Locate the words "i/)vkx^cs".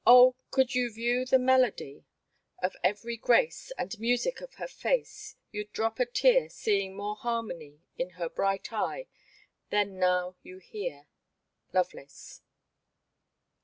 11.71-12.41